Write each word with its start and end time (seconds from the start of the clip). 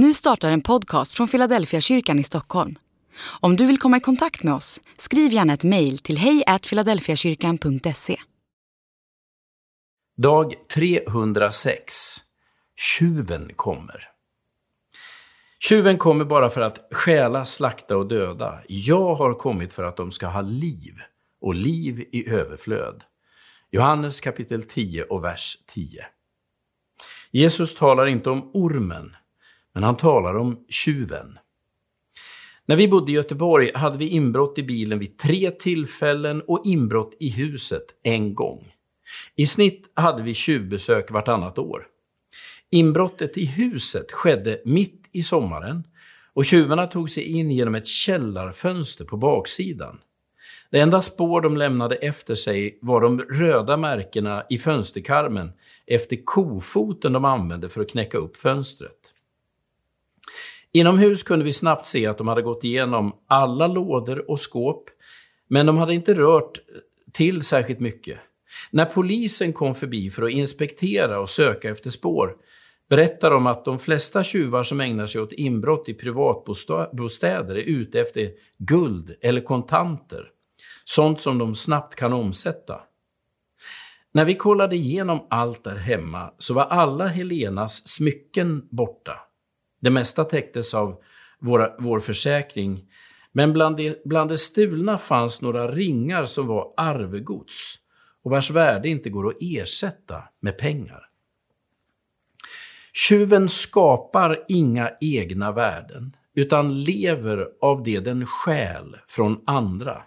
Nu 0.00 0.14
startar 0.14 0.50
en 0.50 0.60
podcast 0.60 1.12
från 1.12 1.28
Philadelphia 1.28 1.80
kyrkan 1.80 2.18
i 2.18 2.24
Stockholm. 2.24 2.78
Om 3.40 3.56
du 3.56 3.66
vill 3.66 3.78
komma 3.78 3.96
i 3.96 4.00
kontakt 4.00 4.42
med 4.42 4.54
oss, 4.54 4.80
skriv 4.98 5.32
gärna 5.32 5.52
ett 5.52 5.64
mejl 5.64 5.98
till 5.98 6.18
hejfiladelfiakyrkan.se. 6.18 8.16
Dag 10.16 10.54
306. 10.74 12.16
Tjuven 12.76 13.50
kommer. 13.56 14.08
Tjuven 15.60 15.98
kommer 15.98 16.24
bara 16.24 16.50
för 16.50 16.60
att 16.60 16.88
stjäla, 16.92 17.44
slakta 17.44 17.96
och 17.96 18.08
döda. 18.08 18.60
Jag 18.68 19.14
har 19.14 19.34
kommit 19.34 19.72
för 19.72 19.84
att 19.84 19.96
de 19.96 20.10
ska 20.10 20.26
ha 20.26 20.40
liv, 20.40 20.94
och 21.40 21.54
liv 21.54 22.08
i 22.12 22.30
överflöd. 22.30 23.04
Johannes 23.70 24.20
kapitel 24.20 24.62
10 24.62 25.04
och 25.04 25.24
vers 25.24 25.58
10. 25.66 26.06
Jesus 27.30 27.74
talar 27.74 28.06
inte 28.06 28.30
om 28.30 28.50
ormen, 28.54 29.16
men 29.78 29.84
han 29.84 29.96
talar 29.96 30.34
om 30.34 30.64
tjuven. 30.68 31.38
När 32.66 32.76
vi 32.76 32.88
bodde 32.88 33.12
i 33.12 33.14
Göteborg 33.14 33.72
hade 33.74 33.98
vi 33.98 34.08
inbrott 34.08 34.58
i 34.58 34.62
bilen 34.62 34.98
vid 34.98 35.18
tre 35.18 35.50
tillfällen 35.50 36.42
och 36.46 36.62
inbrott 36.64 37.16
i 37.20 37.30
huset 37.30 37.84
en 38.02 38.34
gång. 38.34 38.72
I 39.36 39.46
snitt 39.46 39.92
hade 39.94 40.22
vi 40.22 40.34
tjuvbesök 40.34 41.10
vartannat 41.10 41.58
år. 41.58 41.86
Inbrottet 42.70 43.38
i 43.38 43.44
huset 43.44 44.12
skedde 44.12 44.60
mitt 44.64 45.08
i 45.12 45.22
sommaren 45.22 45.84
och 46.34 46.44
tjuvarna 46.44 46.86
tog 46.86 47.10
sig 47.10 47.24
in 47.24 47.50
genom 47.50 47.74
ett 47.74 47.86
källarfönster 47.86 49.04
på 49.04 49.16
baksidan. 49.16 49.98
Det 50.70 50.80
enda 50.80 51.00
spår 51.00 51.40
de 51.40 51.56
lämnade 51.56 51.94
efter 51.94 52.34
sig 52.34 52.78
var 52.82 53.00
de 53.00 53.20
röda 53.20 53.76
märkena 53.76 54.44
i 54.50 54.58
fönsterkarmen 54.58 55.52
efter 55.86 56.18
kofoten 56.24 57.12
de 57.12 57.24
använde 57.24 57.68
för 57.68 57.80
att 57.80 57.90
knäcka 57.90 58.18
upp 58.18 58.36
fönstret. 58.36 59.14
Inomhus 60.72 61.22
kunde 61.22 61.44
vi 61.44 61.52
snabbt 61.52 61.86
se 61.86 62.06
att 62.06 62.18
de 62.18 62.28
hade 62.28 62.42
gått 62.42 62.64
igenom 62.64 63.12
alla 63.26 63.66
lådor 63.66 64.30
och 64.30 64.40
skåp, 64.40 64.90
men 65.48 65.66
de 65.66 65.76
hade 65.76 65.94
inte 65.94 66.14
rört 66.14 66.58
till 67.12 67.42
särskilt 67.42 67.80
mycket. 67.80 68.18
När 68.70 68.84
polisen 68.84 69.52
kom 69.52 69.74
förbi 69.74 70.10
för 70.10 70.22
att 70.22 70.30
inspektera 70.30 71.20
och 71.20 71.30
söka 71.30 71.70
efter 71.70 71.90
spår 71.90 72.36
berättar 72.88 73.30
de 73.30 73.46
att 73.46 73.64
de 73.64 73.78
flesta 73.78 74.24
tjuvar 74.24 74.62
som 74.62 74.80
ägnar 74.80 75.06
sig 75.06 75.20
åt 75.20 75.32
inbrott 75.32 75.88
i 75.88 75.94
privatbostäder 75.94 77.54
är 77.54 77.62
ute 77.62 78.00
efter 78.00 78.30
guld 78.58 79.14
eller 79.22 79.40
kontanter. 79.40 80.30
Sånt 80.84 81.20
som 81.20 81.38
de 81.38 81.54
snabbt 81.54 81.94
kan 81.94 82.12
omsätta. 82.12 82.80
När 84.12 84.24
vi 84.24 84.34
kollade 84.34 84.76
igenom 84.76 85.26
allt 85.30 85.64
där 85.64 85.76
hemma 85.76 86.32
så 86.38 86.54
var 86.54 86.64
alla 86.64 87.06
Helenas 87.06 87.88
smycken 87.88 88.68
borta. 88.70 89.27
Det 89.80 89.90
mesta 89.90 90.24
täcktes 90.24 90.74
av 90.74 91.02
våra, 91.38 91.74
vår 91.78 92.00
försäkring, 92.00 92.84
men 93.32 93.52
bland 93.52 93.76
det, 93.76 94.04
bland 94.04 94.30
det 94.30 94.38
stulna 94.38 94.98
fanns 94.98 95.42
några 95.42 95.72
ringar 95.72 96.24
som 96.24 96.46
var 96.46 96.72
arvegods 96.76 97.78
och 98.24 98.30
vars 98.30 98.50
värde 98.50 98.88
inte 98.88 99.10
går 99.10 99.28
att 99.28 99.36
ersätta 99.40 100.22
med 100.40 100.58
pengar. 100.58 101.08
Tjuven 102.92 103.48
skapar 103.48 104.44
inga 104.48 104.90
egna 105.00 105.52
värden, 105.52 106.16
utan 106.34 106.84
lever 106.84 107.48
av 107.60 107.82
det 107.82 108.00
den 108.00 108.26
stjäl 108.26 108.96
från 109.06 109.42
andra. 109.46 110.02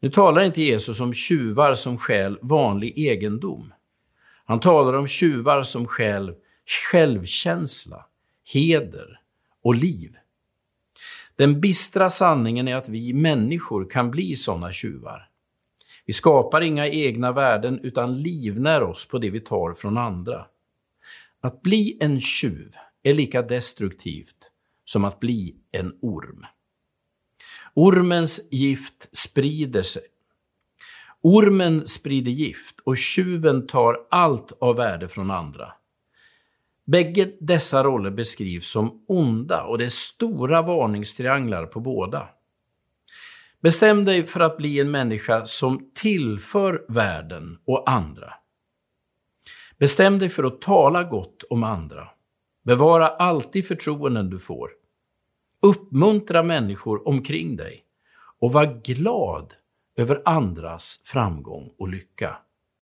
Nu 0.00 0.10
talar 0.10 0.42
inte 0.42 0.62
Jesus 0.62 1.00
om 1.00 1.14
tjuvar 1.14 1.74
som 1.74 1.98
stjäl 1.98 2.38
vanlig 2.42 2.98
egendom. 2.98 3.74
Han 4.44 4.60
talar 4.60 4.92
om 4.92 5.06
tjuvar 5.06 5.62
som 5.62 5.86
stjäl 5.86 6.34
självkänsla, 6.90 8.06
heder 8.44 9.20
och 9.62 9.74
liv. 9.74 10.16
Den 11.36 11.60
bistra 11.60 12.10
sanningen 12.10 12.68
är 12.68 12.76
att 12.76 12.88
vi 12.88 13.12
människor 13.12 13.90
kan 13.90 14.10
bli 14.10 14.36
sådana 14.36 14.72
tjuvar. 14.72 15.28
Vi 16.06 16.12
skapar 16.12 16.60
inga 16.60 16.88
egna 16.88 17.32
värden 17.32 17.80
utan 17.82 18.22
livnär 18.22 18.82
oss 18.82 19.08
på 19.08 19.18
det 19.18 19.30
vi 19.30 19.40
tar 19.40 19.74
från 19.74 19.98
andra. 19.98 20.46
Att 21.40 21.62
bli 21.62 21.96
en 22.00 22.20
tjuv 22.20 22.74
är 23.02 23.14
lika 23.14 23.42
destruktivt 23.42 24.50
som 24.84 25.04
att 25.04 25.20
bli 25.20 25.56
en 25.72 25.98
orm. 26.02 26.46
Ormens 27.74 28.48
gift 28.50 29.16
sprider 29.16 29.82
sig. 29.82 30.02
Ormen 31.20 31.86
sprider 31.86 32.32
gift 32.32 32.80
och 32.84 32.96
tjuven 32.96 33.66
tar 33.66 34.06
allt 34.10 34.52
av 34.60 34.76
värde 34.76 35.08
från 35.08 35.30
andra. 35.30 35.72
Bägge 36.86 37.32
dessa 37.40 37.84
roller 37.84 38.10
beskrivs 38.10 38.70
som 38.70 39.04
onda 39.08 39.64
och 39.64 39.78
det 39.78 39.84
är 39.84 39.88
stora 39.88 40.62
varningstrianglar 40.62 41.66
på 41.66 41.80
båda. 41.80 42.28
Bestäm 43.60 44.04
dig 44.04 44.26
för 44.26 44.40
att 44.40 44.56
bli 44.56 44.80
en 44.80 44.90
människa 44.90 45.46
som 45.46 45.90
tillför 45.94 46.84
världen 46.88 47.58
och 47.64 47.90
andra. 47.90 48.32
Bestäm 49.78 50.18
dig 50.18 50.28
för 50.28 50.44
att 50.44 50.60
tala 50.60 51.02
gott 51.02 51.42
om 51.50 51.64
andra. 51.64 52.08
Bevara 52.64 53.08
alltid 53.08 53.66
förtroenden 53.66 54.30
du 54.30 54.38
får. 54.38 54.70
Uppmuntra 55.62 56.42
människor 56.42 57.08
omkring 57.08 57.56
dig 57.56 57.84
och 58.40 58.52
var 58.52 58.82
glad 58.84 59.54
över 59.96 60.22
andras 60.24 61.00
framgång 61.04 61.74
och 61.78 61.88
lycka. 61.88 62.36